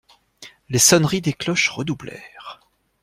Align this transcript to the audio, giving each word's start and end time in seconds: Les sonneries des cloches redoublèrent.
Les 0.69 0.79
sonneries 0.79 1.21
des 1.21 1.31
cloches 1.33 1.69
redoublèrent. 1.69 2.59